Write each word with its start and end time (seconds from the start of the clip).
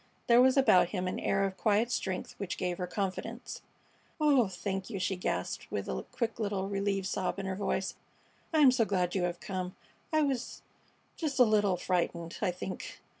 There 0.25 0.41
was 0.41 0.57
about 0.57 0.89
him 0.89 1.07
an 1.07 1.19
air 1.19 1.43
of 1.45 1.57
quiet 1.57 1.91
strength 1.91 2.33
which 2.39 2.57
gave 2.57 2.79
her 2.79 2.87
confidence. 2.87 3.61
"Oh, 4.19 4.47
thank 4.47 4.89
you!" 4.89 4.97
she 4.97 5.15
gasped, 5.15 5.69
with 5.71 5.87
a 5.87 6.03
quick 6.11 6.39
little 6.39 6.67
relieved 6.67 7.05
sob 7.05 7.37
in 7.37 7.45
her 7.45 7.55
voice. 7.55 7.93
"I 8.51 8.61
am 8.61 8.71
so 8.71 8.83
glad 8.83 9.13
you 9.13 9.21
have 9.25 9.39
come. 9.39 9.75
I 10.11 10.23
was 10.23 10.63
just 11.17 11.37
a 11.37 11.43
little 11.43 11.77
frightened, 11.77 12.39
I 12.41 12.49
think." 12.49 12.99